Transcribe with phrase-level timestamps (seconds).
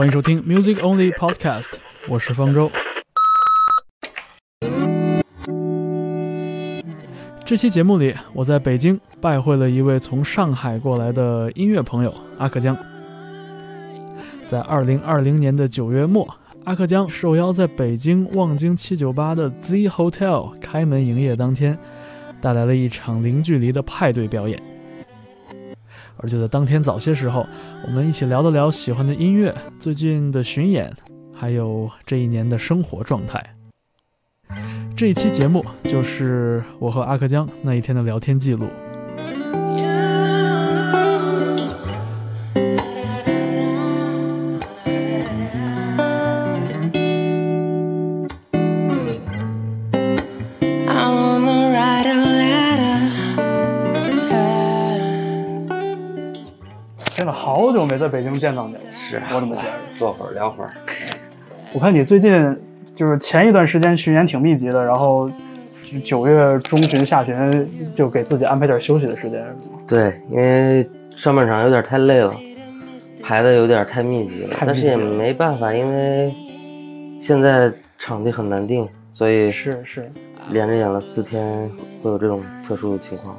[0.00, 1.68] 欢迎收听 Music Only Podcast，
[2.08, 2.70] 我是方舟。
[7.44, 12.74] 这期节目里，我在北京拜会了一位从上海过来的音乐朋友阿克江。
[14.48, 16.26] 在二零二零年的九月末，
[16.64, 21.78] 阿克江受邀在北京望京七九八的 Z Hotel 开门营业当天，
[22.40, 24.62] 带来了一场零距离的派对表演。
[26.22, 27.46] 而就在当天早些时候，
[27.86, 30.94] 我们一起聊了聊喜欢的音乐、最近的巡演，
[31.34, 33.42] 还有这一年的生活状态。
[34.96, 38.66] 这一期节目就是我和阿克江那一天的聊天记录。
[58.40, 59.68] 见到你了，是我怎么觉得？
[59.96, 60.70] 坐会儿聊会儿。
[61.72, 62.56] 我看你最近
[62.96, 65.30] 就是前一段时间巡演挺密集的，然后
[66.02, 69.78] 九月中旬、下旬就给自己安排点休息的时间，是吗？
[69.86, 72.34] 对，因为上半场有点太累了，
[73.22, 76.32] 排的有点太密集了，太密集了但是也没办法，因为
[77.20, 80.10] 现在场地很难定，所以是是，
[80.50, 81.70] 连着演了四天，
[82.02, 83.36] 会有这种特殊的情况。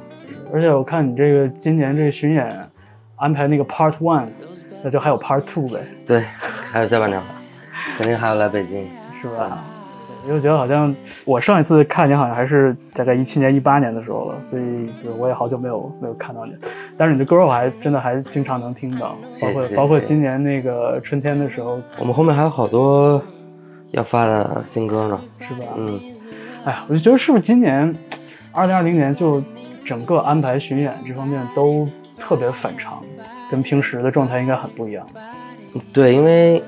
[0.52, 2.58] 而且我看你这个今年这个巡演
[3.16, 4.26] 安排那个 Part One，
[4.82, 6.20] 那就还有 Part Two 呗， 对，
[6.70, 7.22] 还有下半场，
[7.96, 8.86] 肯定还要来北京。
[9.20, 9.58] 是吧？
[10.24, 10.94] 对因为我觉得好像
[11.24, 16.52] 我上一次看你好像还是大概一七年、一八年的时候了，所以就是我也好久没有没有看到你。
[16.96, 23.20] 但是你的歌我还真的还经常能听到，包括包括今年那个春天的时候，我们后面还有好多
[23.90, 25.20] 要发的新歌呢。
[25.40, 25.66] 是吧？
[25.76, 26.00] 嗯，
[26.64, 27.92] 哎呀，我就觉得是不是今年，
[28.52, 29.42] 二零二零年就
[29.84, 31.88] 整个安排巡演这方面都
[32.18, 33.02] 特别反常，
[33.52, 35.06] 跟平时的状态应该很不一样。
[35.92, 36.62] 对，因为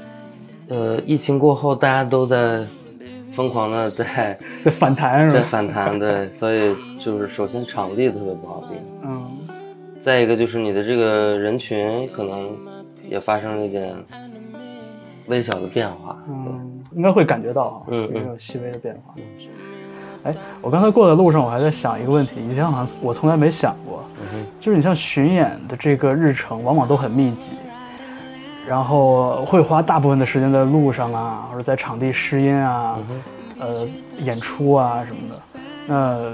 [0.68, 2.62] 呃，疫情过后，大家都在
[3.32, 5.42] 疯狂的在 在反弹是在？
[5.44, 9.30] 反弹，对，所以就是首先场地特别不好定，嗯，
[10.02, 12.54] 再一个就是你的这个人群可能
[13.08, 13.96] 也发生了一点
[15.26, 16.22] 微小的变化。
[16.28, 19.14] 嗯，应该会感觉到啊，嗯有细微的变化。
[20.24, 24.02] 哎，我刚才过的路上，我还在想一个问题，以前好像我从来没想过，
[24.32, 27.52] 嗯，就是你像巡演的这个日程，往往都很密集，
[28.66, 33.22] 然后会花大部分的时间在路上啊，或者在场地试音啊，嗯
[33.60, 35.40] 呃，演出啊什么的。
[35.86, 36.32] 那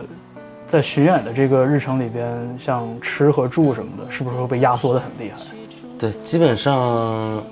[0.71, 5.41] 在巡演的这个日程里边，像吃和住什么的，是不是会被压缩的很厉害？
[5.99, 7.43] 对，基本上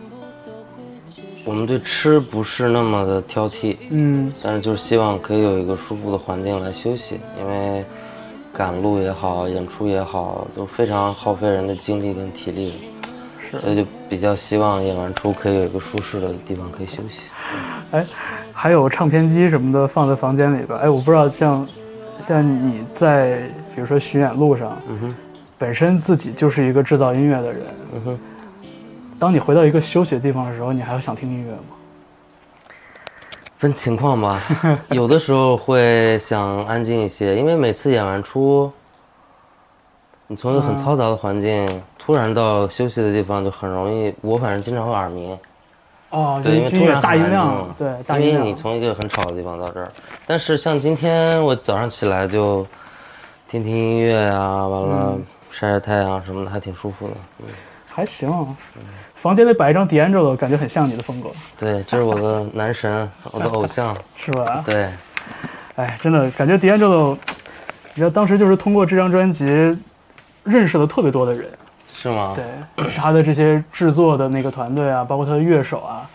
[1.48, 7.82] 我们对吃不是那么的挑剔，嗯但是就是希望可以有一个舒服的环境来休息，因为
[8.52, 12.74] 赶路也好，演出也好，都非常耗费人的精力跟体力
[13.50, 17.22] 的，所以就比较希望演完出可以有一个舒适的地方可以休息。
[17.92, 18.04] 哎，
[18.52, 20.78] 还有唱片机什么的放在房间里边。
[20.78, 21.66] 哎，我不知道像
[22.20, 23.38] 像你在
[23.74, 25.14] 比如说巡演路上，嗯哼，
[25.56, 27.62] 本身自己就是一个制造音乐的人，
[27.94, 28.18] 嗯哼，
[29.18, 31.60] 当你回到一个休息的地方的时候，你还会想听音乐吗？
[33.56, 34.40] 分情况吧，
[34.90, 38.70] 有的时候会想安静一些，因为每次演完出，
[40.28, 45.36] 你从一个很嘈杂的环境突然到休息的地方，就很容易，我反正经常会耳鸣。
[46.10, 48.38] 哦，对，因为突然大音量静，对，大音量。
[48.38, 49.90] 因为你从一个很吵的地方到这儿，
[50.24, 52.64] 但是像今天我早上起来就
[53.48, 57.14] 听听音乐啊，完了嗯晒晒太阳什么的，还挺舒服的。
[57.40, 57.46] 嗯，
[57.88, 58.30] 还行。
[59.20, 63.96] 房间里摆一张 D'Angelo，感觉很像你的风格，对，这是我的男神，我的偶像。
[64.16, 64.62] 是吧？
[64.64, 64.88] 对，
[65.76, 67.16] 哎，真的感觉 D'Angelo，
[67.94, 69.44] 你知道当时就是通过这张专辑
[70.44, 71.48] 认识了特别多的人。
[71.92, 72.36] 是吗？
[72.36, 76.08] 对他的这些制作的那个团队啊，包括他的乐手啊，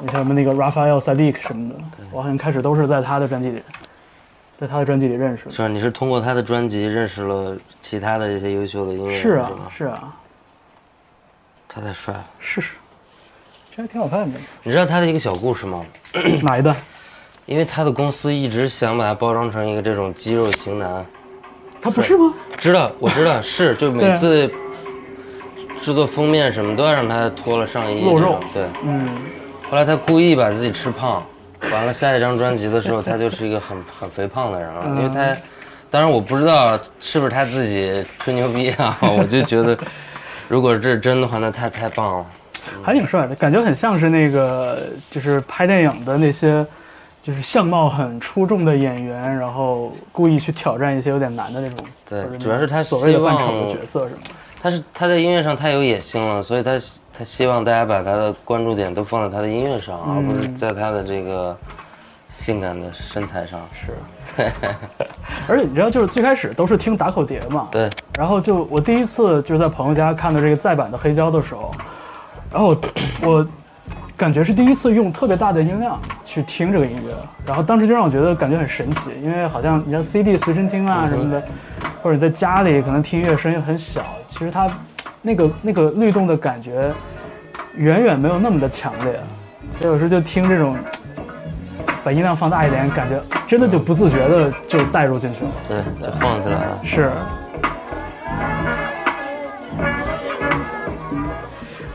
[0.00, 3.62] 你像什么那个 Raphael Sadiq 什么的，我好像开始都是在他的专辑里，
[4.58, 5.50] 在他的专辑里认识的。
[5.50, 10.14] 是啊，你是通过他的专辑认识了其他的一些优秀的音乐人，是啊吗，是啊，
[11.80, 12.26] 他太帅了。
[12.40, 12.74] 试试，
[13.74, 14.38] 这还挺好看的。
[14.62, 15.84] 你知道他的一个小故事吗？
[16.42, 16.74] 哪一段？
[17.46, 21.04] 因为他的公司一直想把他包装成一个这种肌肉型男。
[21.80, 22.34] 他不是吗？
[22.58, 24.50] 知道，我知道，是就每次
[25.80, 29.08] 制作封面什么都要让他脱了上衣，露肉对，嗯，
[29.70, 31.24] 后来他故意把自己吃胖，
[31.72, 35.36] 完了下一张专辑的时候，他就是一个很很肥胖的人了，嗯因为他，
[35.88, 39.78] 当然我不知道是不是他自己吹牛逼啊，我就觉得，
[40.48, 42.26] 如果这是真的话，那太太棒了。
[42.82, 44.78] 还挺帅的，感觉很像是那个
[45.10, 46.66] 就是拍电影的那些，
[47.22, 54.20] 就是相貌很出众的演员，然后故意去挑战一些有点难的那种，对主要是他所谓的扮丑的角色是吗。
[54.60, 56.72] 他是他在音乐上太有野心了，所以他
[57.16, 61.56] 他希望大家把他的关注点都放在他的音乐上，而不是嗯在他的这个
[62.28, 63.60] 性感的身材上。
[63.72, 63.92] 是，
[64.36, 64.50] 对
[65.48, 67.88] 而且你知道，就是最开始都是听打口碟嘛，对，
[68.18, 71.72] 然后就我第一次就是在朋友家看到这个再版的黑胶的时候，
[72.50, 72.80] 然后我
[73.28, 73.46] 我
[74.16, 77.14] 感觉是第一次用特别大的音量去听这个音乐，
[77.46, 81.42] 然后当时就让我觉得感觉很神奇，因为好像你像 CD 随身听啊什么的，
[82.02, 84.68] 或者你在家里可能听音乐声音很小，其实它
[85.22, 86.92] 那个那个律动的感觉
[87.76, 89.18] 远远没有那么的强烈，
[89.78, 90.76] 所以有时候就听这种。
[92.04, 95.50] 把音量放大一点，感觉真的就不自觉的就带入进去了。
[95.68, 96.80] 对，就晃起来了。
[96.84, 97.10] 是。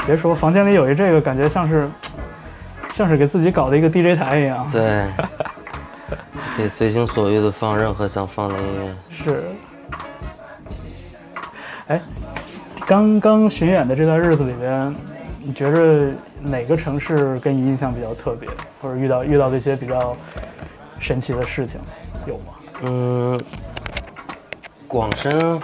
[0.05, 1.89] 别说房间里有一这个，感觉像是
[2.93, 4.67] 像是给自己搞的一个 DJ 台一样。
[4.71, 5.07] 对，
[6.55, 8.93] 可以随心所欲的放任何想放的音乐。
[9.09, 9.43] 是。
[11.87, 12.01] 哎，
[12.85, 14.95] 刚刚巡演的这段日子里边，
[15.39, 16.11] 你觉着
[16.43, 18.49] 哪个城市给你印象比较特别，
[18.81, 20.15] 或者遇到遇到的一些比较
[20.99, 21.79] 神奇的事情，
[22.27, 22.53] 有吗？
[22.83, 23.39] 嗯，
[24.87, 25.59] 广深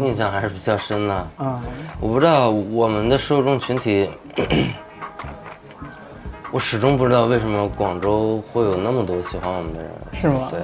[0.00, 1.28] 印象还是比较深的。
[1.38, 1.58] 嗯
[2.00, 4.10] 我不知道我们的受众群体，
[6.50, 9.90] 我始终不知道为什么广州会有那么多喜欢我们的人。
[10.14, 10.48] 是吗？
[10.50, 10.60] 对，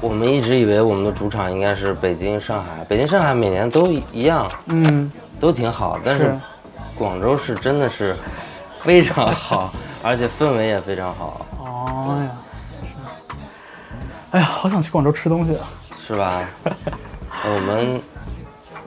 [0.00, 6.38] 我们一直以为我们的主场应该是北京、上海，北京、上海每年都一样，嗯，都挺好，但是是
[6.96, 8.16] 广州市真的是
[8.80, 9.72] 非常好，
[10.02, 12.30] 而且氛围也非常好，哦呀，
[14.32, 15.68] 哎呀，好想去广州吃东西啊！
[16.06, 16.42] 是吧？
[17.44, 18.00] 我们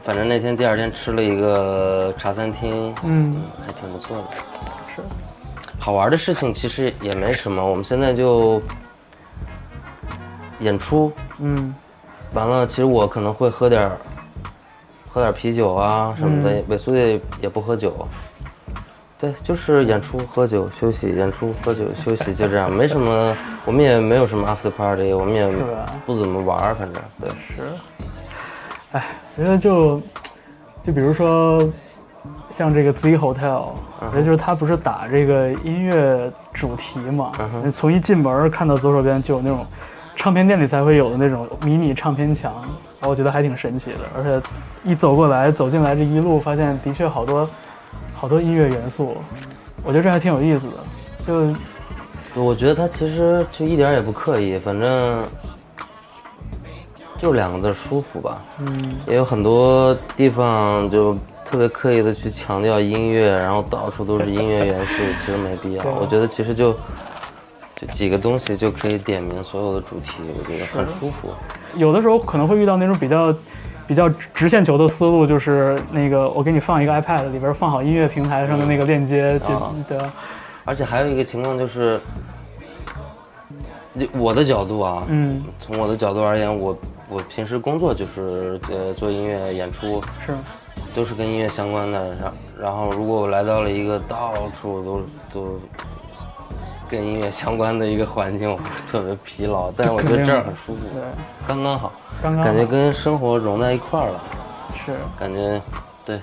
[0.04, 3.34] 反正那天第二天吃了一个茶餐厅，嗯，
[3.66, 4.24] 还挺不错的。
[4.96, 5.02] 是。
[5.80, 8.62] 好玩的事情其实也没什么，我们现在就
[10.60, 11.76] 演出，嗯
[12.34, 13.98] 完了，其实我可能会喝点儿
[15.16, 18.06] 喝点啤酒啊什么的，嗯尾苏也也不喝酒。
[19.18, 23.34] 对，就是演出、喝酒、休息，演出、喝酒、休息，就这样，没什么，
[23.64, 25.50] 我们也没有什么 after party，我们也
[26.06, 27.30] 不怎么玩儿，反正对。
[27.56, 27.62] 是。
[28.92, 29.06] 哎，
[29.38, 30.02] 我觉得就
[30.84, 31.64] 就比如说
[32.52, 33.70] 像这个 Z Hotel，
[34.02, 37.32] 我觉得就是它不是打这个音乐主题嘛，
[37.74, 39.66] 从一进门看到左手边就有那种
[40.18, 42.54] 唱片店里才会有的那种迷你唱片墙，
[43.08, 44.00] 我觉得还挺神奇的。
[44.16, 44.42] 而且
[44.84, 47.50] 一走过来，走进来这一路，发现的确好多
[48.14, 49.18] 好多音乐元素，
[49.84, 50.74] 我觉得这还挺有意思的。
[51.26, 55.24] 就我觉得他其实就一点也不刻意，反正
[57.18, 58.42] 就两个字舒服吧。
[58.60, 61.16] 嗯，也有很多地方就
[61.46, 64.94] 特别刻意的去强调音乐，然后到处都是音乐元素，
[65.26, 65.84] 其实没必要。
[66.00, 66.76] 我觉得其实就
[67.76, 71.30] 就几个东西就可以点明所有的主题，我觉得很舒服。
[71.76, 73.36] 有的时候可能会遇到那种比较
[73.86, 79.38] 比较直线球的思路，就是那个我给你放一个 iPad，里边放好音乐平台上的那个链接，
[79.88, 79.98] 对，
[80.64, 82.00] 而且还有一个情况就是，
[84.00, 86.78] 就我的角度啊，嗯，从我的角度而言，我
[87.10, 90.34] 我平时工作就是呃做音乐演出，是，
[90.96, 92.16] 都是跟音乐相关的。
[92.16, 95.02] 然然后，如果我来到了一个到处都
[95.34, 95.60] 都
[96.90, 99.72] 跟音乐相关的一个环境，我会特别疲劳。
[99.72, 101.04] 但是我觉得这儿很舒服，对，
[101.48, 101.92] 刚刚好，
[102.22, 104.22] 刚刚感觉跟生活融在一块儿了。
[104.86, 105.62] 是，感觉
[106.06, 106.22] 对，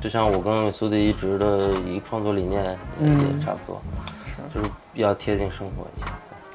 [0.00, 3.80] 就像我跟苏迪一直的一个创作理念也嗯差不多，
[4.26, 6.06] 是就是比较贴近生活一些。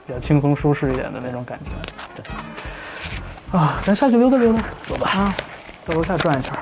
[0.06, 1.72] 比较轻松舒适一点的那种感觉。
[2.16, 5.36] 对，啊，咱下去溜达溜达，走吧啊，
[5.86, 6.54] 到楼下转一圈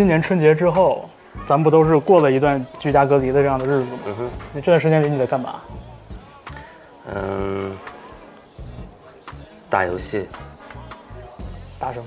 [0.00, 1.10] 今年春节之后，
[1.44, 3.98] 咱们不都是过了一段居家隔离的这样的日子吗？
[4.06, 5.56] 嗯哼，那这段时间里你在干嘛？
[7.14, 7.76] 嗯，
[9.68, 10.26] 打游戏，
[11.78, 12.06] 打什么？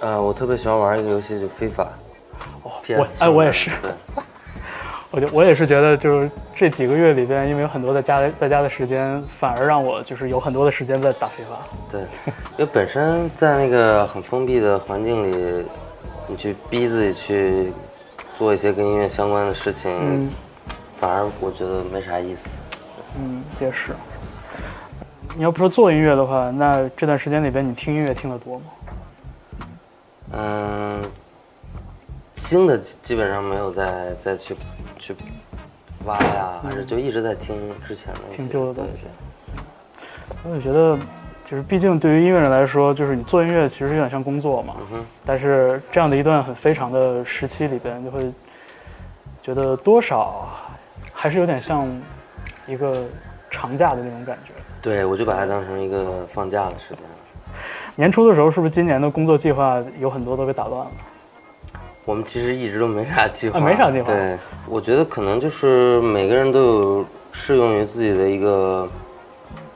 [0.00, 1.86] 呃，我特别喜欢玩一个游戏，就 FIFA。
[2.62, 3.70] 哦，PS 我哎，我也是，
[5.12, 11.92] 我就我也是觉得，就是这几个月里边，因为有很多在家在家的时间，反而让我就是有很多的时间在打 FIFA。
[11.92, 12.00] 对，
[12.56, 15.66] 因为本身在那个很封闭的环境里，
[16.26, 17.72] 你去逼自己去
[18.38, 20.30] 做一些跟音乐相关的事情，嗯
[21.00, 22.48] 反而我觉得没啥意思。
[23.18, 23.94] 嗯，也是。
[25.36, 28.64] 你要不说做音乐的话，那这段时间里边你听音乐听得多吗？
[30.32, 31.02] 嗯，
[32.36, 34.56] 新的基基本上没有再再去
[34.98, 35.14] 去
[36.04, 39.06] 挖呀，还是就一直在听之前的听旧的东对西
[40.44, 40.98] 我也觉得，
[41.44, 44.74] 就是毕竟对于音乐人来说，就是你做音乐其实有点像工作嘛。
[44.92, 48.32] 嗯，但是这样的一段很非常的时期里边，就会
[49.42, 50.48] 觉得多少
[51.12, 51.86] 还是有点像
[52.66, 53.04] 一个
[53.50, 54.52] 长假的那种感觉。
[54.80, 57.54] 对我就把它当成一个放假的时间了。
[57.94, 60.90] 年初的时候，是不是今年的工作计划有很多都被打乱了？
[62.04, 64.36] 我们其实一直都没啥计划，啊没啥计划对，
[64.68, 68.86] 我觉得可能就是每个人都有适用于自己的一个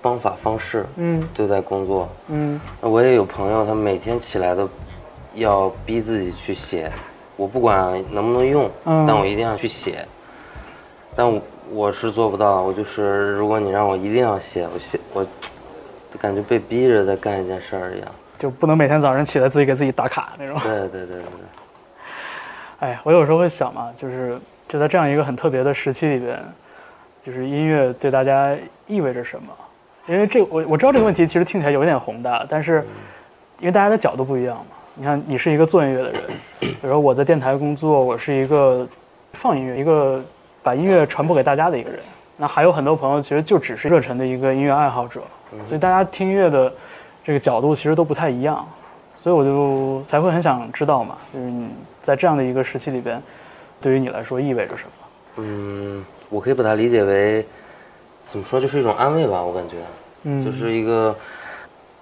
[0.08, 2.08] 方法方式嗯对待工作。
[2.28, 4.68] 嗯那我也有朋友，他每天起来都
[5.34, 6.90] 要逼自己去写，
[7.36, 10.06] 我不管能不能用，嗯但我一定要去写。
[11.14, 18.08] 但我我是做不到，我就是如果你让我一定要写，我写我就感觉被逼着在干一件事儿一样。
[18.38, 20.58] 就不能每天早上起来自己给自己打卡那种。
[20.62, 21.20] 对对对对对，
[22.78, 24.38] 哎，我有时候会想嘛，就是
[24.68, 26.38] 就在这样一个很特别的时期里边，
[27.26, 29.48] 就是音乐对大家意味着什么？
[30.08, 32.84] 因为这我我知道这个问题其实听起来有一点宏大，但是
[33.60, 34.64] 因为大家的角度不一样嘛。
[34.94, 36.22] 你看，你是一个做音乐的人，
[36.60, 38.88] 比如说我在电台工作，我是一个
[39.34, 40.20] 放音乐，一个
[40.62, 42.00] 把音乐传播给大家的一个人。
[42.36, 45.20] 那还有很多朋友其实就只是热忱的一个音乐爱好者，
[45.68, 46.72] 所以大家听音乐的
[47.22, 48.66] 这个角度其实都不太一样。
[49.20, 51.68] 所以我就才会很想知道嘛，就是你
[52.00, 53.20] 在这样的一个时期里边，
[53.80, 54.90] 对于你来说意味着什么？
[55.38, 57.44] 嗯，我可以把它理解为
[58.28, 59.76] 怎么说，就是一种安慰吧，我感觉。
[60.24, 61.16] 嗯，就是一个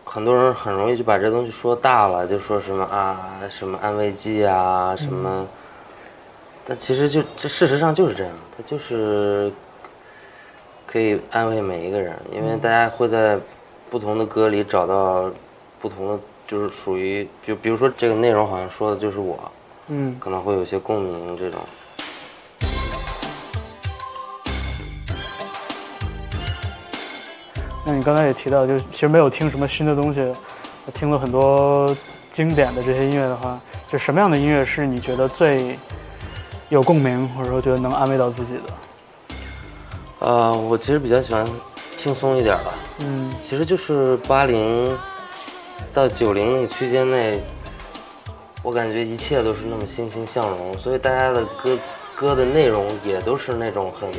[0.04, 5.46] 很多人很容易就把这东西说大了，就说什么啊什么安慰剂啊什么，
[6.66, 9.52] 但其实就这事实上就是这样，它就是
[10.86, 13.38] 可以安慰每一个人，因为大家会在
[13.88, 15.30] 不同的歌里找到
[15.80, 16.18] 不同的，
[16.48, 19.38] 就是属于就比如说这个内容好像说的就是我，
[19.88, 21.60] 嗯可能会有些共鸣这种。
[27.88, 30.20] 那你刚才也提到，就其实没有听什么新的东西，
[30.92, 31.88] 听了很多
[32.32, 35.78] 经典的这些音乐的话，就什么样的音乐是你觉得最
[36.68, 38.60] 有共鸣，或者说觉得能安慰到自己的？
[40.18, 41.46] 呃，我其实比较喜欢
[41.96, 44.98] 轻松一点的，嗯其实就是八零
[45.94, 47.40] 到九零那个区间内，
[48.64, 51.78] 我感觉一切都是那么欣欣向荣，所以大家的歌
[52.16, 54.10] 歌的内容也都是那种很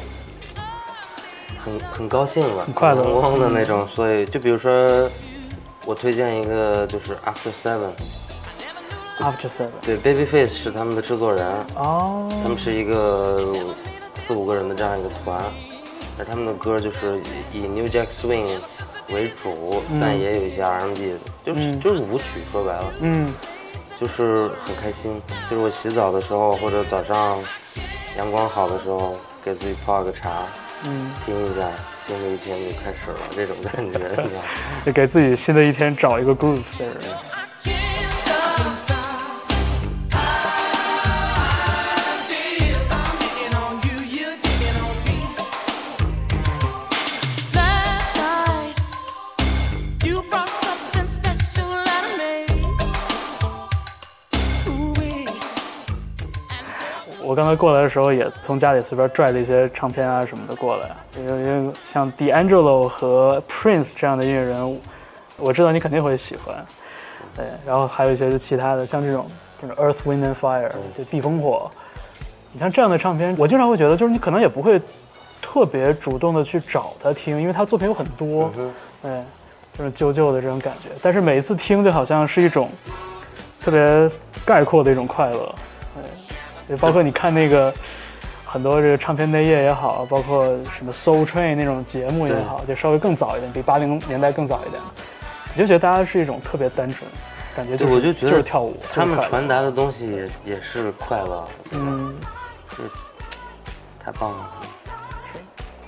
[1.64, 3.04] 很很高兴了、很快乐。
[3.04, 3.88] 阳光的那种。
[3.88, 5.10] 所以就比如说，
[5.86, 9.70] 我推荐一个就是 After Seven，，After Seven。
[9.82, 13.56] 对，Babyface 是他们的制作人，哦，他们是一个
[14.26, 15.40] 四五个人的这样一个团，
[16.20, 17.20] 而他们的歌就是
[17.54, 18.48] 以以 New Jack Swing
[19.14, 21.80] 为主，但也有一些 R&B，就是、嗯。
[21.80, 22.94] 就是舞曲，说白了。
[23.02, 23.34] 嗯。
[24.00, 25.20] 就是很开心。
[25.50, 27.40] 就是我洗澡的时候，或者早上
[28.16, 30.44] 阳光好的时候，给自己泡个茶，
[30.86, 31.70] 嗯，听一下，
[32.06, 34.44] 新的一天就开始了，这种感觉，你知道吗？
[34.86, 36.36] 就 给自己新的一天找一个
[36.78, 36.86] 这
[57.38, 60.90] 刚才过来的时候，也从家里随便拽了一些唱片啊什么的过来。
[61.20, 64.82] 因为因为像 D'Angelo 和 Prince 这样的音乐人，
[65.38, 66.56] 我知道你肯定会喜欢。
[67.36, 69.28] 对，然后还有一些其他的，像这种
[69.62, 71.70] 这种 Earth, Wind and Fire，就地风火。
[72.52, 74.82] 你像这样的唱片，我经常会觉得，就是你可能也不会
[75.40, 78.52] 特别主动的去找他听，因为他作品有很多。
[78.58, 79.24] 嗯对，
[79.78, 80.90] 这种旧旧的这种感觉。
[81.04, 82.68] 但是每一次听，就好像是一种
[83.62, 84.10] 特别
[84.44, 85.56] 概括的一种快乐。
[86.68, 87.74] 对，就包括你看那个
[88.46, 90.48] 很多这个唱片内页也好，包括
[90.78, 94.82] 什么 Soul Train 那种节目也好，就稍微更早一点，比八零年代更早一点。
[95.54, 97.10] 你就觉得大家是一种特别单纯，
[97.56, 102.16] 感觉就是我就觉得就是跳舞，他们传达的东西也也是快乐，嗯，
[104.04, 104.50] 太棒了。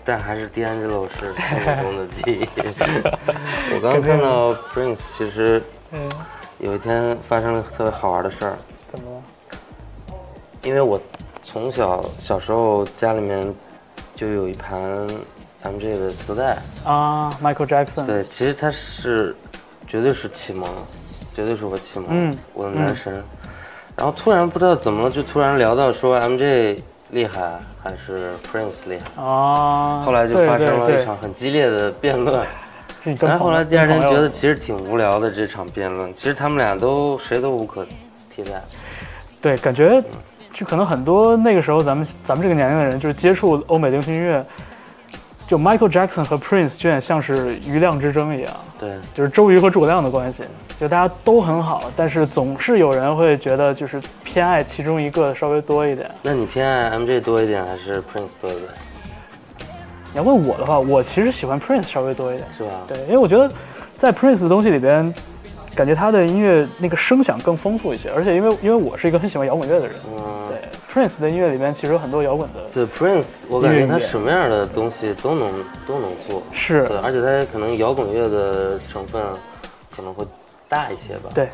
[0.04, 2.48] 但还是 D'Angelo 是心目中的第一。
[3.76, 6.10] 我刚刚看到 Prince，其实嗯，
[6.58, 8.58] 有一天发生了特别好玩的事儿，
[8.88, 9.22] 怎么了？
[10.64, 11.00] 因为我
[11.44, 13.54] 从小小时候家里面
[14.16, 14.82] 就有一盘
[15.64, 19.36] MJ 的磁带，啊，Michael Jackson，对，其实他是
[19.88, 20.70] 绝对是启蒙，
[21.34, 23.24] 绝对是我启蒙，嗯我的男神。
[23.96, 26.80] 然后突然不知道怎么了，就突然聊到说 MJ
[27.12, 32.46] 厉害还是 Prince 厉害，啊，后来就发生了一场很激烈的辩论。
[33.20, 37.86] 然后后来第二天觉得其实挺无聊的这场辩论，其实他们俩都谁都无可
[38.36, 38.62] 替代。
[39.42, 40.04] 对，感觉
[40.60, 44.46] 就可能很多那个时候咱们咱们这个年龄的人，就是接触欧美流行音乐，
[45.48, 50.44] 就 Michael Jackson 和 Prince 就有点像是余量之争一样，对，就是周瑜和诸葛亮的关系，
[50.78, 56.12] 就大家都很好，但是总是有人会觉得就是偏爱其中一个稍微多一点。
[56.22, 58.68] 那你偏爱 MJ 多一点还是 Prince 多一点？
[60.12, 62.72] 你要问我的话，我其实喜欢 Prince 稍微多一点，是吧？
[62.86, 63.50] 对，因为我觉得
[63.96, 65.14] 在 Prince 的东西里边。
[65.76, 70.26] 感觉他的音乐那个声响更丰富一些，而且因为因为我是一个很喜欢摇滚乐的人，嗯，对
[71.00, 75.50] Prince 的音乐里面其实有很多摇滚的，对 Prince，我感觉他什么样的东西都能
[75.88, 76.44] 都能做。
[76.52, 79.24] 是对，而且他可能摇滚乐的成分
[79.96, 80.28] 可能会
[80.68, 81.30] 大一些吧。
[81.34, 81.48] 对，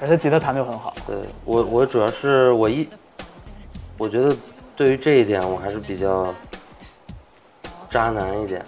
[0.00, 0.92] 而且吉他弹得又很好。
[1.06, 2.88] 对我我主要是我一，
[3.96, 4.34] 我觉得
[4.74, 6.34] 对于这一点我还是比较
[7.88, 8.60] 渣男一点，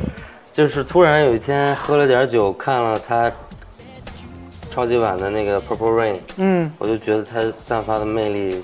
[0.50, 3.30] 就是突然有一天喝了点酒，看了他
[4.70, 8.62] 超级碗的那个 Purple Rain，嗯，我就觉得他散发的魅力，就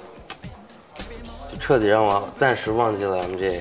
[1.60, 3.60] 彻底让我暂时忘记了 MJ。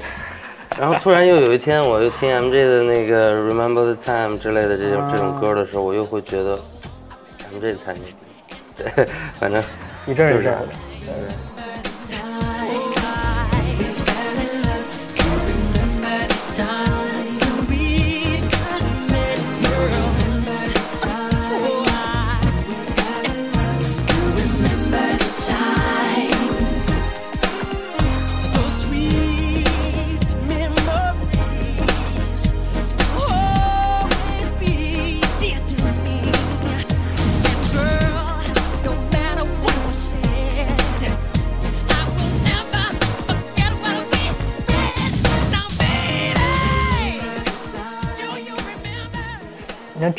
[0.79, 6.57] 然后突然又有一天，我又听 MJ 的那个 Remember the Time 之类的这种、啊这种歌的时候，我又会觉得
[7.53, 8.03] MJ 才牛
[8.47, 8.55] 逼。
[8.77, 9.05] 对，
[9.39, 9.61] 反正
[10.07, 11.33] 一阵儿一阵儿就是的。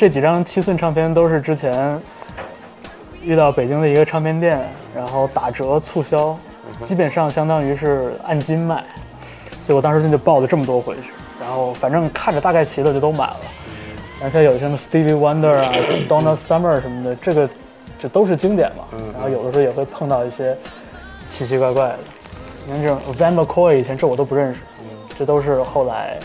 [0.01, 2.01] 这几张七寸唱片都是之前
[3.23, 6.35] 遇到北京的一个唱片店，然后打折促销，
[6.83, 8.83] 基本上相当于是按斤卖，
[9.63, 13.37] 所以我当时就抱了这么多回去，然后反正看着大概齐的就都买了。
[14.23, 15.71] 而且有什么 Stevie Wonder 啊、
[16.09, 17.47] Donna Summer 什么的，这个
[17.99, 18.85] 这都是经典嘛。
[19.13, 20.57] 然后有的时候也会碰到一些
[21.29, 21.99] 奇奇怪怪的，
[22.65, 24.61] 你看这种 Van McCoy 以前这我都不认识，
[25.19, 26.19] 这都是后来。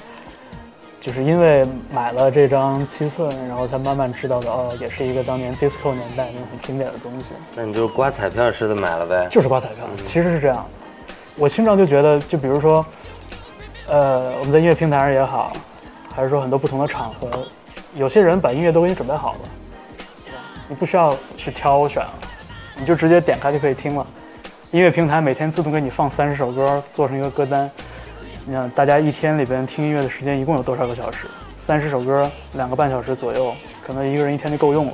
[1.05, 9.27] 就是因为买了这张七寸，然后才慢慢知道的哦，也是一个当年 disco 年代那种很经典的东西，那你就刮彩票似的买了呗。
[9.29, 9.85] 就是刮彩票。
[9.97, 10.65] 其实是这样，
[11.37, 12.83] 我经常就觉得，就比如说，
[13.87, 15.53] 呃，我们在音乐平台上也好，
[16.11, 17.47] 还是说很多不同的场合，
[17.93, 19.39] 有些人把音乐都给你准备好了，
[20.67, 22.13] 你不需要去挑选了，
[22.77, 24.03] 你就直接点开就可以听了。
[24.71, 27.69] 音乐平台每天自动给你放三十首歌，做成一个歌单。
[28.47, 31.25] 你想，大家一天里边听音乐的时间一共有多少个小时？
[31.57, 33.51] 三十首歌，两个半小时左右，
[33.83, 34.93] 可能一个人一天就够用了。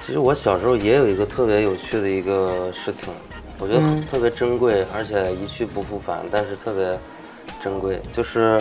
[0.00, 3.12] 其实我小时候也有一个特别有趣的一个事情，
[3.58, 6.98] 我觉得嗯特别珍贵，而且一去不复返，但是特别
[7.62, 8.00] 珍贵。
[8.14, 8.58] 就是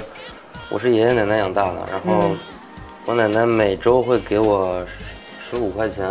[0.70, 2.38] 我是爷爷奶奶养大的，然后嗯
[3.06, 4.86] 我奶奶每周会给我
[5.50, 6.10] 十五块钱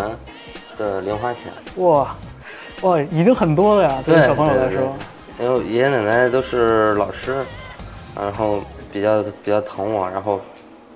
[0.78, 1.84] 的零花钱。
[1.84, 2.16] 哇，
[2.80, 4.96] 哇，已经很多了呀，对小朋友来说。
[5.38, 7.44] 因为爷爷奶奶都是老师，
[8.16, 10.40] 然后比较比较疼我，然后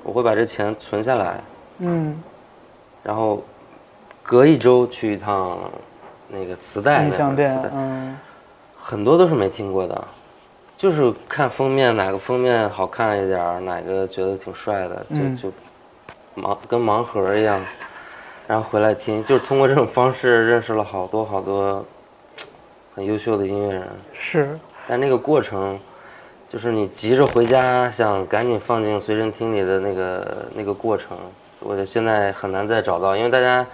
[0.02, 1.40] 我会把这钱存下来，
[1.78, 2.22] 嗯，
[3.02, 3.42] 然后
[4.22, 5.58] 隔一周去一趟
[6.28, 8.16] 那个磁带音像店嗯，
[8.80, 10.08] 很多都是没听过的，
[10.76, 15.36] 就是看封面哪个封面好看一点，哪个觉得挺帅的，就、嗯。
[15.36, 15.52] 就
[16.36, 17.60] 盲跟盲盒一样，
[18.46, 21.84] 然后回来听，就是通过这种方式认识了好多好多
[22.94, 23.88] 很优秀的音乐人。
[24.12, 25.76] 是，但那个过程，
[26.50, 31.16] 就是你急着回家，想赶紧放进随身听里的那个那个过程，
[31.60, 33.66] 我觉得现在很难再找到，因为大家，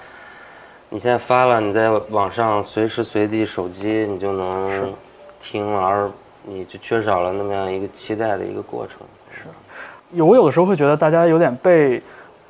[0.88, 4.92] 你现在发了，你在网上随时随地手机你就能
[5.40, 6.10] 听了，而
[6.42, 8.96] 你就缺少了那么样一个期待的一个过程。
[10.12, 12.00] 有我有的时候会觉得大家有点被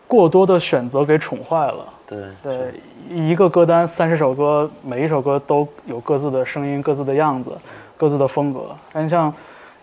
[0.06, 1.87] 过多的选择给宠坏了。
[2.06, 2.74] 对对，
[3.08, 7.52] 一个歌单三十首歌，每一首歌都有各自的声音、各自的样子、
[7.96, 8.76] 各自的风格。
[8.92, 9.32] 但像，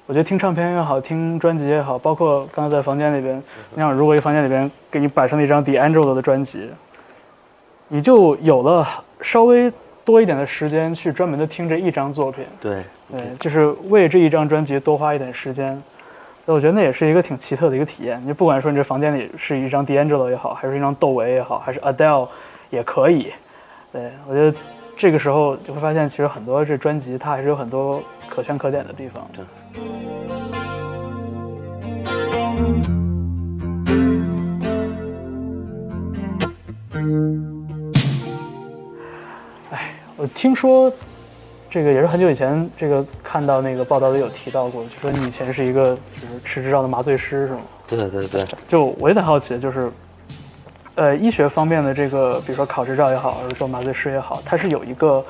[0.07, 3.41] 我觉得听唱片也好，听专辑也好，包括刚才在房间里边，
[3.73, 6.69] 你想，如果一个房间里边给你摆上了一张 D'Angelo 的专辑，
[7.87, 8.85] 你就有了
[9.21, 9.71] 稍微
[10.03, 12.43] 多一点的时间去专门的听这一张作品。
[12.59, 15.81] 对对，就是为这一张专辑多花一点时间。
[16.43, 18.19] 那我觉得那也是一个挺奇特的一个体验。
[18.21, 22.27] 你就不管说你这房间里是一张 D'Angelo 也好，还是一张窦唯也好，还是 Adele
[22.69, 23.31] 也可以。
[23.93, 24.57] 对我觉得
[24.97, 29.25] 这个时候就会发现，其实很多这专辑它还是有很多可圈可点的地方。
[29.33, 29.45] 对
[40.17, 40.91] 我听说，
[41.67, 47.61] 这个也是很久以前，这个看到那个报道里有提到过，就说你以前是一个就是吃执照的麻醉师，是吗？
[47.87, 49.91] 对对对，就我有点好奇，就是，
[50.93, 55.25] 呃，医学方面的这个，比如说考执照也好，或者做麻醉师也好，它是有一个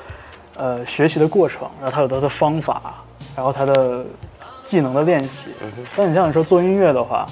[0.56, 3.02] 呃学习的过程，然后它有它的方法，
[3.34, 4.04] 然后它的
[4.72, 5.50] 技能的练习。
[5.94, 7.26] 但你像你说做音乐的话，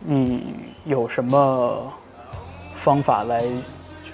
[0.00, 0.42] 你
[0.86, 1.92] 有什么
[2.78, 3.44] 方法来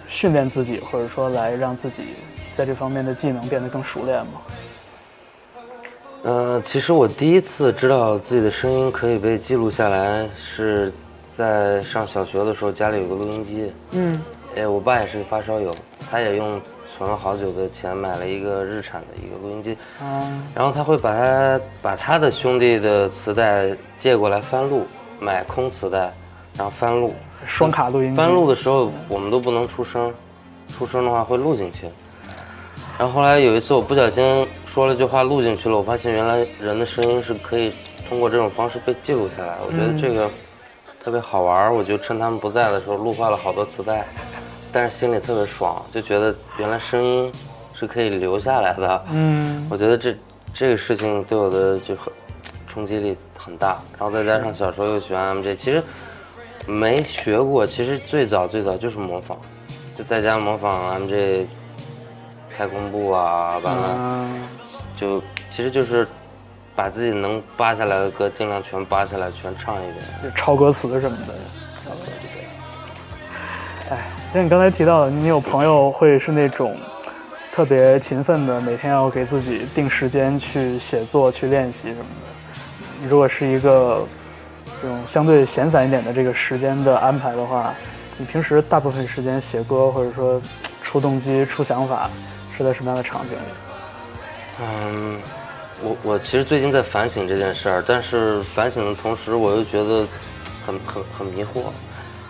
[0.08, 2.02] 训练自己，或者说来让自己
[2.56, 4.32] 在这方面的技能变得更熟练吗？
[6.24, 10.92] 呃，其实我第一次知道自己的声音可以被记录下来，是
[11.36, 13.72] 在上小学的时候，家里有个录音机。
[13.92, 14.20] 嗯
[14.56, 15.72] 哎，我爸也是个发烧友，
[16.10, 16.60] 他也用
[16.96, 20.20] 存了好久的钱买了一个日产的一个录音机，啊
[20.54, 24.86] 然后他会把他把他的兄弟的磁带借过来翻录，
[25.20, 26.12] 买空磁带，
[26.56, 27.14] 然后翻录。
[27.46, 30.12] 双卡录音机翻录的时候，我们都不能出声，
[30.68, 31.88] 出声的话会录进去。
[32.98, 37.72] 然后后来有一次我不小心说了句话录进去了，我发现原来人的声音是可以
[38.06, 39.56] 通过这种方式被记录下来。
[39.66, 40.28] 我觉得这个
[41.02, 44.06] 特别好玩儿，我就趁他们不在的时候录坏了好多磁带，
[44.72, 47.32] 但是心里特别爽，就觉得原来声音
[47.74, 49.04] 是可以留下来的。
[49.10, 49.66] 嗯。
[49.70, 50.16] 我觉得这
[50.54, 52.12] 这个事情对我的就很
[52.68, 55.82] 冲击力很大，然后再加上小时候又喜欢 MJ，其实
[56.66, 59.38] 没学过，其实最早最早就是模仿，
[59.96, 61.46] 就在家模仿 MJ
[62.56, 64.42] 太空步啊，完了嗯
[64.96, 66.06] 就其实就是
[66.76, 69.96] 把自己能扒下来的歌尽量全扒下来，全唱一遍。
[70.22, 71.34] 就抄歌词什么的，
[74.32, 76.76] 像你刚才提到的，你有朋友会是那种
[77.52, 83.08] 特别勤奋的，每天要给自己定时间去写作、去练习什么的。
[83.08, 84.06] 如果是一个
[84.80, 87.74] 这种相对闲散一点的这个时间的安排的话，
[88.18, 90.40] 你平时大部分时间写歌或者说
[90.84, 92.08] 出动机、出想法，
[92.56, 94.62] 是在什么样的场景里？
[94.62, 95.20] 嗯，
[95.82, 100.06] 我我其实最近在反省这件事儿，但是反省的同时，我又觉得
[100.64, 101.64] 很很很迷惑。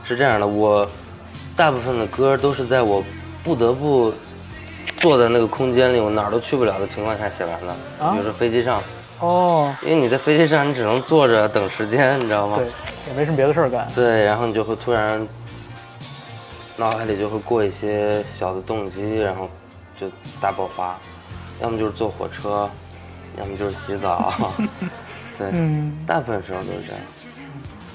[0.03, 0.89] 是这样的，我
[1.61, 3.05] 大部分的歌都是在我
[3.44, 4.11] 不得不
[4.96, 7.75] 坐在那个空间里，我哪儿都去不了的情况下写完的。
[8.03, 8.83] 啊比如说飞机上，
[9.20, 12.57] 哦，因为你在飞机上，你只能坐着等时间，你知道吗？
[12.57, 12.66] 对，
[13.09, 13.87] 也没什么别的事儿干。
[13.94, 15.29] 对，然后你就会突然
[16.79, 19.46] 脑海里就会过一些小的动机，然后
[20.01, 20.99] 就大爆发，
[21.61, 22.66] 要么就是坐火车，
[23.37, 24.33] 要么就是洗澡，
[25.37, 25.94] 对，嗯。
[26.07, 27.03] 大部分时候都是这样。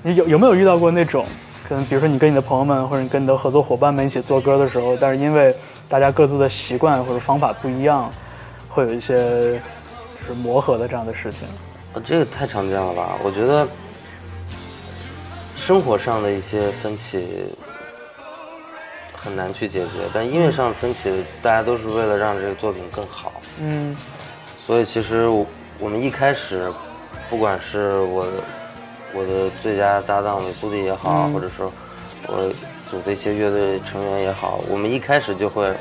[0.04, 1.25] 你有有没有遇到过那种，
[1.67, 5.56] 可能比如说你跟你的朋友们或者你跟你的合作伙伴们一起做歌的时候，但是因为
[5.89, 8.12] 大家各自的习惯或者方法不一样，
[8.69, 9.60] 会有一些
[10.19, 11.47] 就是磨合的这样的事情。
[11.93, 13.17] 啊这个太常见了吧？
[13.23, 13.67] 我觉得
[15.56, 17.47] 生活上的一些分歧
[19.17, 23.32] 很难去解决，但音乐上的分歧，大家都是为了让这个作品更好。
[23.60, 23.95] 嗯
[24.67, 25.45] 所以其实我
[25.80, 26.71] 我们一开始，
[27.30, 28.25] 不管是我
[29.15, 31.71] 我的最佳搭档李苏迪也好，嗯或者说
[32.28, 32.51] 我
[32.91, 35.73] 组的一些乐队成员也好，我们一开始就会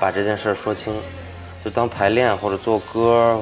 [0.00, 0.92] 把这件事儿说清，
[1.64, 3.40] 就当排练或者做歌，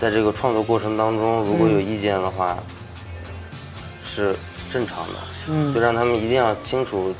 [0.00, 2.58] 在这个创作过程当中，如果有意见的话，
[4.04, 4.34] 是
[4.72, 5.14] 正常的，
[5.48, 7.14] 嗯就让他们一定要清楚，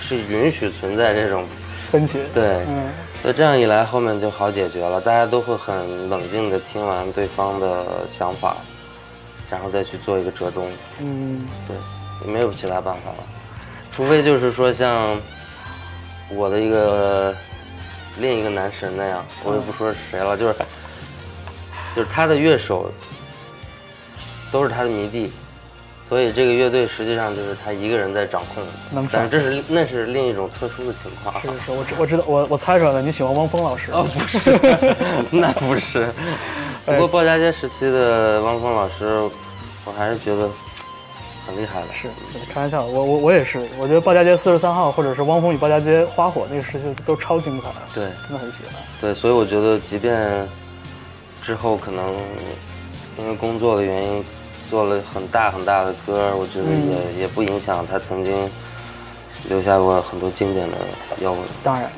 [0.00, 1.46] 是允许存在这种
[1.90, 2.22] 分歧。
[2.34, 2.64] 对。
[2.68, 2.90] 嗯
[3.22, 7.84] 所以这样一来，后面就好解决了，大家都会很冷静的听完对方的
[8.18, 8.56] 想法，
[9.50, 10.68] 然后再去做一个折中。
[11.00, 11.76] 嗯对，
[12.26, 13.24] 也没有其他办法了，
[13.92, 15.18] 除非就是说像
[16.30, 17.34] 我的一个
[18.18, 20.54] 另一个男神那样，我也不说是谁了，就是
[21.94, 22.90] 就是他的乐手
[24.52, 25.30] 都是他的迷弟，
[26.08, 31.40] 所以这个乐队实际上就是他一个人在掌控能，但是这是那是另一种特殊的情况。
[31.42, 33.90] 是是， 我知我知道，我我猜出来了，你喜欢汪峰老师。
[33.92, 34.58] 哦，不是，
[35.30, 36.08] 那不是。
[36.86, 39.04] 不过鲍家街时期的汪峰老师，
[39.84, 40.48] 我还是觉得
[41.46, 41.86] 很厉害的。
[41.92, 42.08] 是，
[42.52, 48.74] 开玩笑，我我我也是，我觉得鲍家街四十三号或者是汪峰与鲍家街花火那个时期都超精彩，对真的很喜欢。
[49.00, 50.48] 对，所以我觉得，即便
[51.42, 52.14] 之后可能
[53.18, 54.24] 因为工作的原因
[54.70, 58.50] 做了很大很大的歌，我觉得也、也不影响他曾经
[59.48, 60.76] 留下过很多经典的
[61.20, 61.44] 摇滚。
[61.62, 61.90] 当然，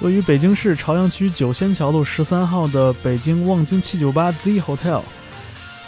[0.00, 5.02] 位于北京市朝阳区酒仙桥路十三号的北京望京七九八 Z Hotel，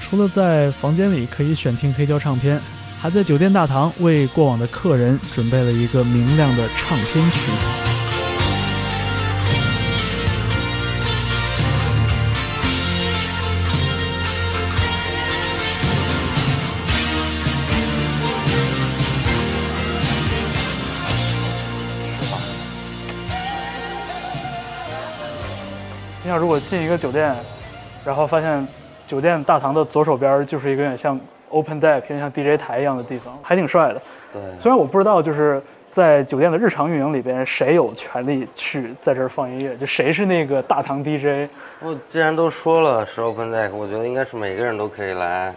[0.00, 2.60] 除了在房间里可以选听黑胶唱片，
[3.00, 7.91] 还在酒店大堂为过往的客人准备了一个明亮的唱片区。
[26.32, 27.36] 你想，如果进一个酒店，
[28.06, 28.66] 然后发现
[29.06, 34.00] 酒店大堂的左手边就是一个有点像 open deck，有点像 DJ 台一样的地方，还挺帅的。
[34.32, 41.50] 对，虽然我不知道就是在酒店的日常运营里边，谁有权利去在这儿放音乐，就谁是那个大堂 DJ。
[41.80, 45.54] 我既然都说了是 open deck，我觉得应该是每个人都可以来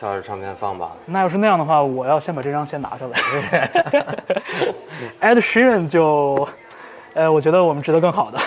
[0.00, 0.90] 挑着唱片放吧。
[1.06, 4.10] 那要是那样的话，我要先把这张先拿下来。
[5.22, 6.48] Ed Sheeran 就，
[7.14, 8.40] 呃，我觉得我们值得更好的。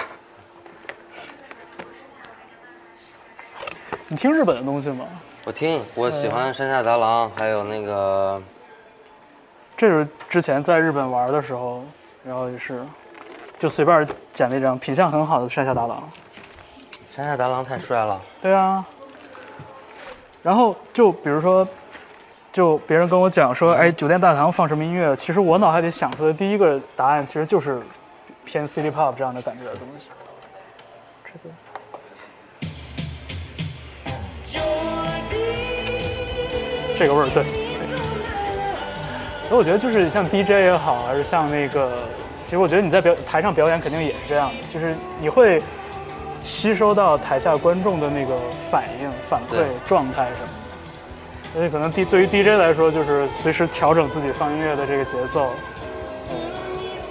[4.09, 5.05] 你听日本的东西吗？
[5.45, 8.41] 我听，我喜欢山下达郎，还有那个
[9.75, 11.83] 这是之前在日本玩的时候，
[12.23, 12.81] 然后也是
[13.59, 16.09] 就随便捡了一张品相很好的山下达郎。
[17.13, 18.21] 山下达郎太帅了。
[18.41, 18.85] 对啊。
[20.41, 21.67] 然后就比如说，
[22.53, 25.13] 就别人跟我讲说，哎，酒店大堂放什么音乐？
[25.17, 27.81] 其实我脑海里想出的第一个答案，其实就是
[28.45, 30.05] 偏 City Pop 这样的感觉的东西。
[31.25, 31.53] 这个。
[36.97, 37.43] 这个味儿对。
[39.47, 41.97] 所以我觉得就是像 DJ 也好，还是像那个，
[42.43, 45.61] 其实我觉得你在表台上表演肯定也是这样的，就是你会
[46.43, 48.35] 吸收到台下观众的那个
[48.69, 51.53] 反应、反馈、状态什么的。
[51.53, 55.49] 所以可能 D 对于 DJ 来说，就是随时调整自己放音乐的这个节奏。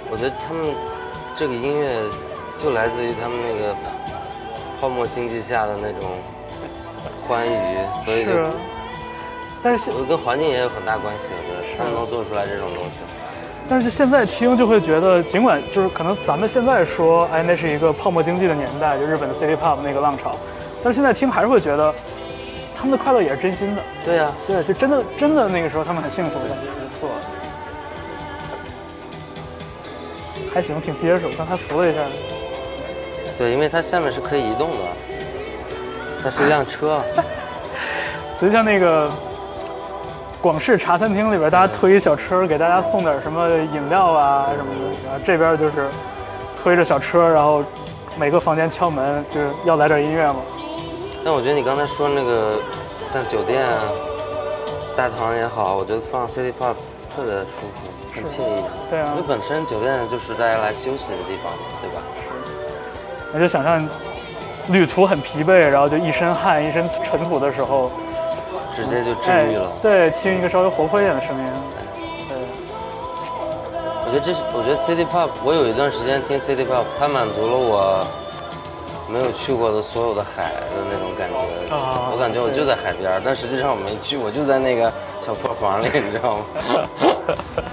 [0.09, 0.63] 我觉得他们
[1.35, 1.89] 这个音乐
[2.63, 3.75] 就来自于他们那个
[4.79, 6.11] 泡沫经济下的那种
[7.27, 7.55] 欢愉，
[8.05, 8.51] 所以就是啊，
[9.63, 11.25] 但是现我跟环境也有很大关系。
[11.31, 12.91] 我觉得他们能做出来这种东西，
[13.69, 20.35] 但是现在听就会觉得，尽管就是可能咱们现在说，哎，那是一个泡沫经济的年代，就日本的 City Pop 那个浪潮，
[20.83, 21.93] 但是现在听还是会觉得，
[22.75, 23.83] 他们的快乐也是真心的。
[24.05, 27.09] 对呀、对，就真的真的那个时候他们很幸福的，感觉不错。
[30.53, 31.25] 还行，挺结实。
[31.25, 32.01] 我刚才扶了一下，
[33.37, 34.77] 对，因为它下面是可以移动的，
[36.23, 37.01] 它是一辆车。
[38.39, 39.11] 就像那个
[40.41, 44.95] 广式茶餐厅里边，大家推一小车，给大家送点什么饮料啊什么的。
[45.05, 45.89] 然后这边就是
[46.61, 47.63] 推着小车，然后
[48.17, 50.39] 每个房间敲门，就是要来点音乐嘛。
[51.25, 52.59] 但我觉得你刚才说那个
[53.11, 53.83] 像酒店啊、
[54.95, 56.75] 大堂也好，我觉得放 City Pop
[57.15, 58.63] 特别舒服，很惬意。
[58.91, 62.01] 对啊因为本身酒店就是大家来休息的地方嘛，对吧？
[63.33, 63.85] 我就想象
[64.67, 67.91] 旅途很疲惫，然后就一身汗、一身尘土的时候，
[68.77, 69.71] 直接就治愈了。
[69.73, 71.43] 哎对，听一个稍微活泼一点的声音。
[72.29, 72.37] 对，
[74.05, 78.05] 我觉得这是，我觉得 City Pop，我有一段时间听 City Pop，它满足了我
[79.09, 81.75] 没有去过的所有的海的那种感觉。
[81.75, 84.93] 啊我感觉我就在海边，但实际上我没去，我就在那个
[85.25, 86.45] 小破房里，你知道吗？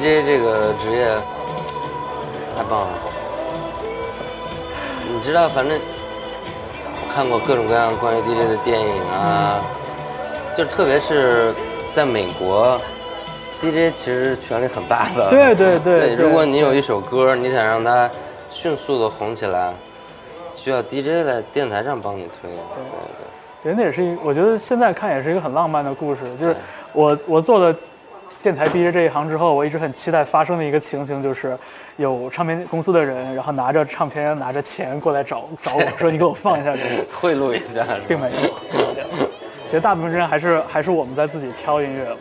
[0.00, 1.04] DJ 这个职业
[2.56, 2.88] 太棒了。
[5.12, 9.60] 你知道，反正我看过各种各样关于 DJ 的电影啊，
[10.56, 11.52] 就特别是
[11.94, 12.80] 在美国
[13.60, 15.28] ，DJ 其实权力很大的。
[15.28, 18.10] 对对对对如果你有一首歌，你想让它
[18.48, 19.74] 迅速的红起来，
[20.56, 22.48] 需要 DJ 在电台上帮你推。
[22.48, 23.26] 对对
[23.62, 26.20] 其实那也是一，我觉得现在看也是一个很浪漫的故事。
[26.40, 26.56] 就是
[26.94, 27.76] 我我做了
[28.42, 31.56] 电台 DJ 这一行之后，我一直很期待发生的一个情形，就是
[31.96, 37.04] 有唱片公司的人，然后拿着唱片、拿着钱过来找找我说：“你给我放一下这个。
[37.20, 37.86] 贿赂一下？
[38.08, 38.36] 并没有，
[38.70, 39.28] 并没有。
[39.66, 42.16] 其实大部分时间还是还是我们在自己挑音乐嘛。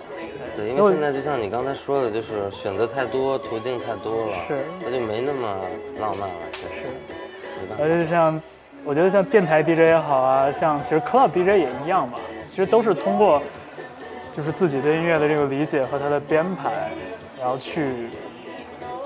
[0.56, 5.56] 对，因因为为现在就像你刚才说的，就是选择太多，途径太多了，是那就没那么
[6.02, 6.36] 浪漫了。
[6.52, 6.84] 其实
[7.82, 8.40] 而且像
[8.84, 13.42] 我觉得像电台 DJ 也好啊，像其实 club DJ 也一样吧，其实都是通过
[14.40, 16.72] 就是自己对音乐的这个理解和它的编排，
[17.38, 18.08] 然后去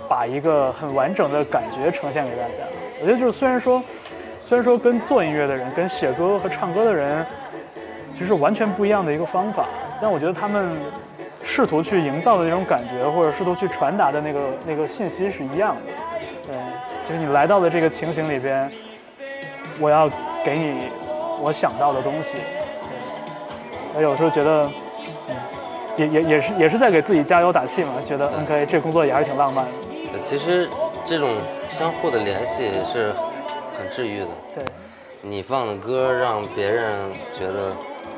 [0.08, 2.63] 把一个很完整的感觉呈现给大家。
[3.02, 3.82] 我觉得就是虽然说
[4.43, 7.26] 虽然说跟做音乐的人、跟写歌和唱歌的人
[8.15, 9.65] 其实完全不一样的一个方法，
[10.00, 10.78] 但我觉得他们
[11.41, 15.82] 试图去营造的那种感觉，或者试图去传达的那个那个信息是一样的。
[16.46, 16.56] 对，
[17.10, 18.72] 就是你来到的这个情形里边，
[19.80, 20.08] 我要
[20.43, 20.91] 给你
[21.41, 22.34] 我想到的东西。
[22.34, 24.69] 对，我有时候觉得，
[25.97, 29.71] 也也也是也是在给自己加油打气嘛，觉得对 OK 这工作也还是挺浪漫的。
[30.12, 30.69] 对其实
[31.05, 31.36] 这种
[31.69, 33.13] 相互的联系是
[33.77, 34.27] 很治愈的。
[34.55, 34.65] 对，
[35.21, 36.93] 你放的歌让别人
[37.31, 37.71] 觉得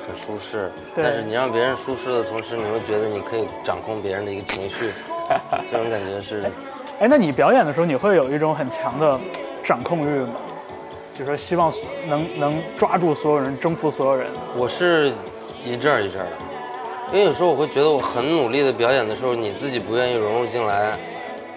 [0.07, 4.91] 很舒适，对但是你让别人舒适的同时，你又觉得你可以掌控别人的一个情绪，
[5.71, 6.43] 这种感觉是
[6.99, 9.19] 哎，那你表演的时候，你会有一种很强的
[9.63, 10.35] 掌控欲吗？
[11.13, 11.71] 就是说希望
[12.07, 14.27] 能能抓住所有人，征服所有人。
[14.57, 15.13] 我是
[15.63, 16.31] 一阵儿一阵儿的，
[17.15, 20.99] 因为有时候我会觉得我很努力的表演的时候，你自己不愿意融入进来，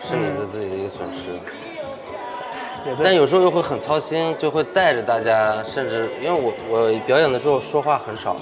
[0.09, 1.33] 是你的自己的一个损失。
[3.03, 8.37] 但有时候又会很操心，就会带着大家，甚至因为我我表演的时候说话很少，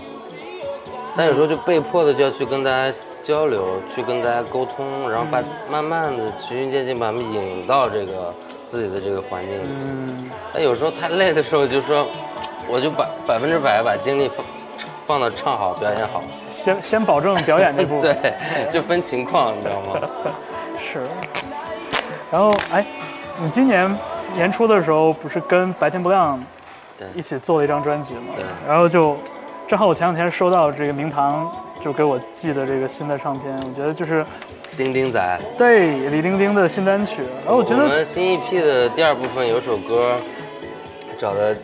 [1.16, 8.34] 但有时候就被迫的就要去跟大家交流，去跟大家沟通，然后把慢慢的循序渐进把他们引到这个
[8.66, 9.66] 自己的这个环境里。
[9.66, 12.06] 嗯，但有时候太累的时候，就说
[12.68, 14.44] 我就把百分之百把精力放
[15.06, 16.22] 放到唱好、表演好。
[16.50, 18.16] 先先保证表演这部分。
[18.20, 20.08] 对，就分情况，你知道吗？
[20.78, 21.00] 是。
[22.30, 22.84] 然后，哎，
[23.38, 23.96] 你今年
[24.34, 26.42] 年初的时候不是跟白天不亮
[27.14, 28.44] 一起做了一张专辑吗对？
[28.66, 29.16] 然后就
[29.68, 31.50] 正好我前两天收到这个明堂
[31.84, 34.24] 就给我寄的这个新的唱片，我觉得就是
[34.76, 40.16] 丁丁仔，对李丁丁的新单曲，然后我觉得们新一批的第二部分有首歌，
[41.16, 41.54] 找的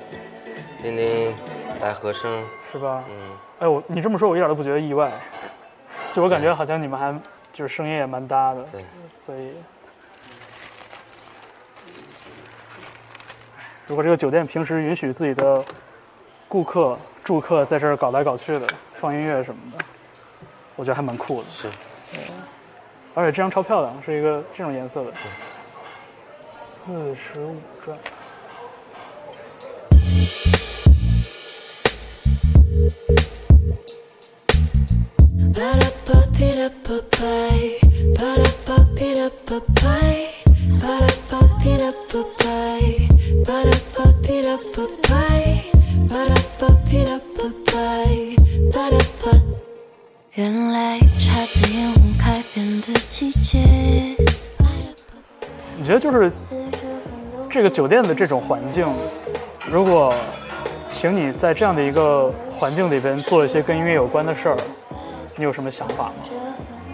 [0.83, 1.35] 丁丁
[1.81, 2.43] 来和声，
[2.73, 3.05] 是吧？
[3.11, 5.13] 嗯，哎，我你这么说，我一点都不觉得意外，
[6.15, 7.15] 就我感觉好像你们还
[7.53, 9.53] 就是声音也蛮搭的，对，所以。
[13.87, 15.63] 如果这个酒店平时允许自己的
[16.49, 19.85] 顾客、住客在这儿搞来搞去的，放音乐什么的，
[20.77, 21.49] 我觉得还蛮酷的。
[21.51, 21.69] 是，
[23.15, 25.13] 而且这张超漂亮，是一个这种颜色的，
[26.43, 27.99] 四十五转。
[50.35, 53.59] 原来姹紫嫣红开遍的季节。
[55.79, 56.33] 你觉得就是
[57.51, 58.87] 这个酒店的这种环境，
[59.71, 60.15] 如果
[60.91, 64.57] 请你在这样的一个环境里边做一些跟音乐有关的事儿，
[65.35, 66.13] 你有什么想法吗？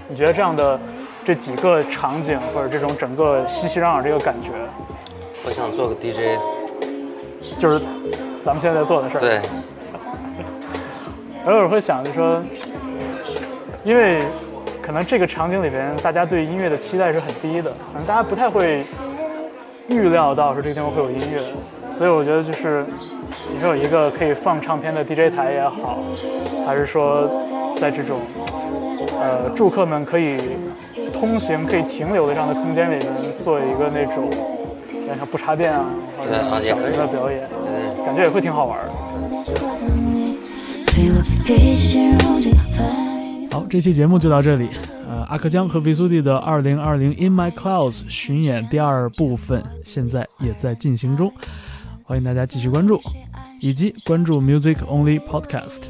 [0.08, 0.80] 你觉得这样的
[1.26, 4.48] 这几个场景或者这种整个熙熙攘攘这个感觉，
[5.44, 6.40] 我想做个 DJ，
[7.58, 7.78] 就是
[8.42, 9.20] 咱们现在在做的事儿。
[9.20, 9.42] 对，
[11.44, 12.40] 偶尔会想，就说，
[13.84, 14.22] 因为
[14.80, 18.86] 可能这个场景里边，大家对音乐的期待是很低的，可能大家不太会
[19.86, 21.42] 预料到说这个地方会有音乐，
[21.98, 22.86] 所以我觉得就是
[23.52, 25.98] 你说有一个可以放唱片的 DJ 台也好，
[26.66, 27.28] 还是说
[27.80, 28.20] 在这种
[29.20, 30.36] 呃住客们可以
[31.12, 33.06] 通行、可以停留的这样的空间里面
[33.42, 34.30] 做一个那种，
[35.16, 35.86] 像不插电啊，
[36.16, 37.48] 或者小型的表演，
[38.04, 38.92] 感觉也会挺好玩的。
[43.50, 44.68] 好，这期节目就到这里。
[45.08, 51.32] 呃，阿克江和维苏蒂的二零二零 In My Clouds 巡演第二部分现在也在进行中，
[52.04, 53.00] 欢迎大家继续关注，
[53.60, 55.82] 以及关注 music only podcast。